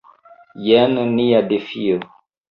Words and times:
Jen 0.67 0.95
nia 1.17 1.41
defio. 1.51 1.99